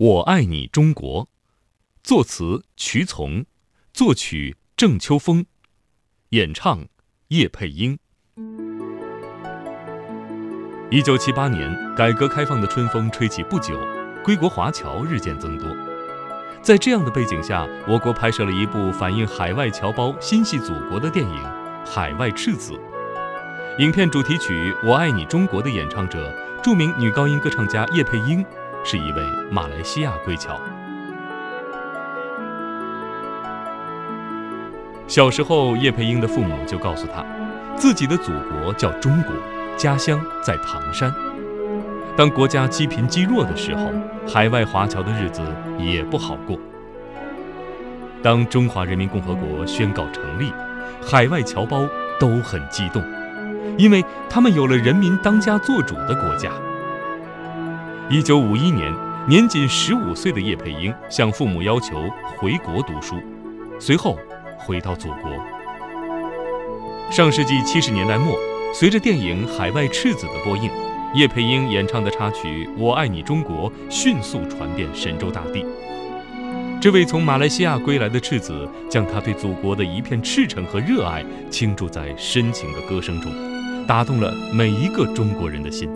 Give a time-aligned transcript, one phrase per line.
[0.00, 1.24] 我爱你中国》，
[2.02, 3.44] 作词瞿从，
[3.92, 5.44] 作曲郑秋风，
[6.30, 6.86] 演唱
[7.28, 7.98] 叶佩英。
[10.90, 13.78] 一九七八年，改革开放的春风吹起不久，
[14.24, 15.68] 归国华侨日渐增多。
[16.62, 21.44] 在这样的背景下，我国拍摄了一部反映海外侨胞心系祖国的电影
[21.86, 22.72] 《海外赤子》。
[23.78, 28.42] 影片主题曲《我爱你中国》的演唱者，著名女高音歌唱家叶佩英，
[28.84, 30.58] 是一位马来西亚归侨。
[35.06, 37.24] 小时候，叶佩英的父母就告诉他，
[37.76, 39.32] 自己的祖国叫中国。
[39.76, 41.10] 家乡在唐山。
[42.14, 43.90] 当国家积贫积弱的时候，
[44.28, 45.40] 海外华侨的日子
[45.78, 46.58] 也不好过。
[48.22, 50.52] 当中华人民共和国宣告成立，
[51.00, 51.88] 海外侨胞
[52.18, 53.02] 都很激动，
[53.78, 56.50] 因为他们有了人民当家作主的国家。
[58.12, 58.92] 一九五一年，
[59.28, 63.14] 年仅十五岁的叶佩英向父母要求回国读书，
[63.78, 64.18] 随后
[64.58, 65.30] 回到祖国。
[67.08, 68.36] 上世纪七十年代末。
[68.74, 70.68] 随着电影《海外赤子》的播映，
[71.14, 75.64] 叶佩英演唱的插曲《我爱你中国》迅速传遍神州大地。
[76.80, 83.32] 这位从马来西亚归来的赤子，将他对祖国的一片赤诚和热爱倾注在深情的歌声中，
[83.86, 85.88] 打动了每一个中国人的心。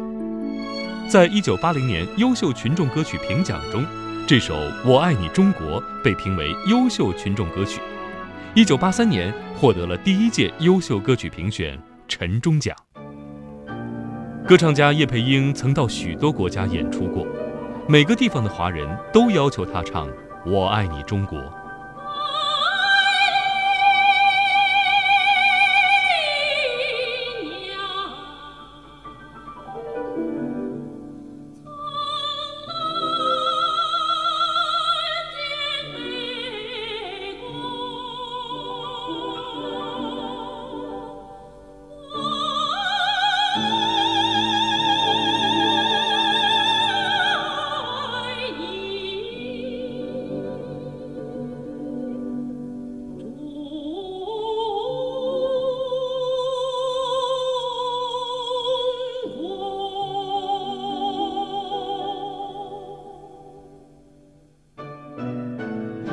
[1.15, 3.87] 在一九八零年优秀群众歌曲评奖中，
[4.27, 4.53] 这首
[4.85, 7.81] 《我爱你中国》被评为优秀群众歌曲。
[8.53, 11.79] 一九八三年获得了第一届优秀歌曲评选。
[12.09, 12.77] 陈中奖。
[14.45, 17.25] 歌唱家叶佩英曾到许多国家演出过，
[17.87, 20.09] 每个地方的华人都要求她唱
[20.45, 21.39] 《我爱你中国》。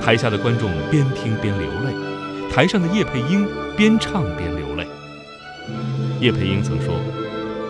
[0.01, 1.93] 台下的观众边听边流泪，
[2.51, 3.47] 台上的叶佩英
[3.77, 4.85] 边唱边流泪。
[6.19, 6.95] 叶佩英曾说：“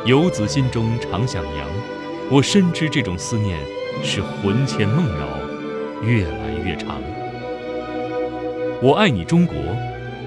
[0.07, 1.67] 游子心中常想娘，
[2.29, 3.59] 我深知这种思念
[4.01, 5.27] 是魂牵梦绕，
[6.01, 7.01] 越来越长。”
[8.81, 9.55] 我爱你中国，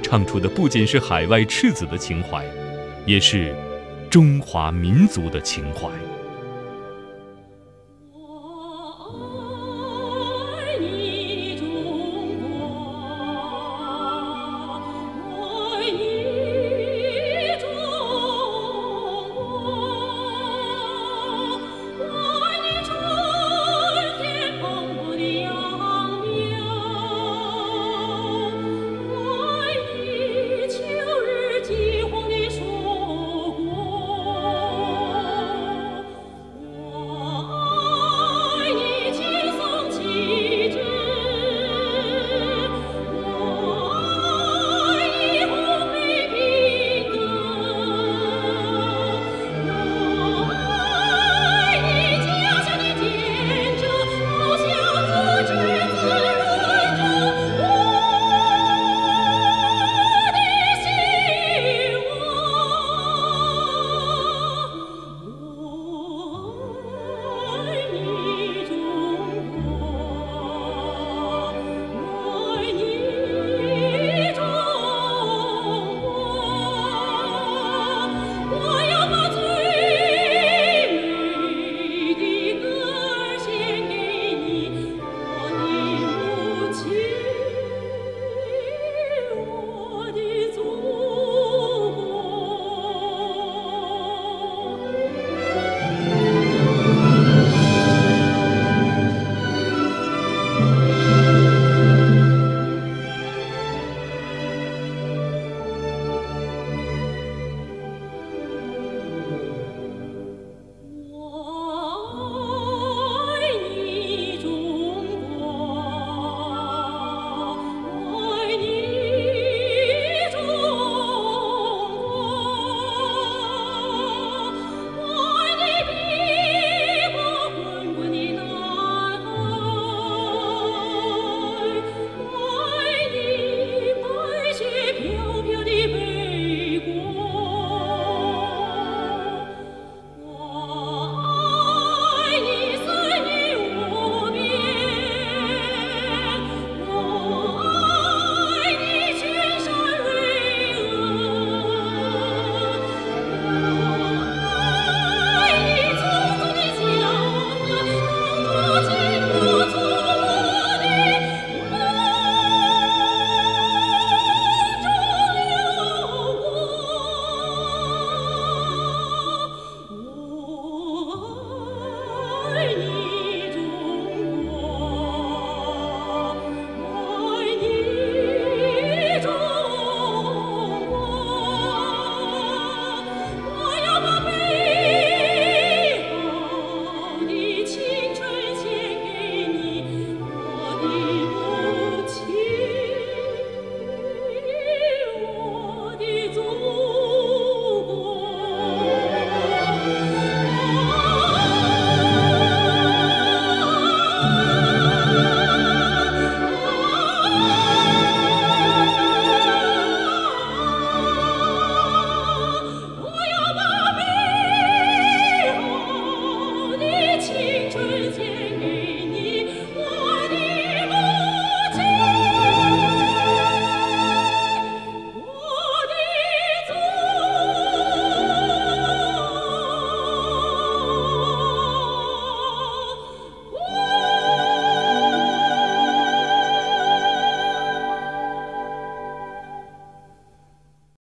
[0.02, 2.44] 唱出的不仅是海外赤子的情怀，
[3.06, 3.56] 也是
[4.10, 5.88] 中华民族的情怀。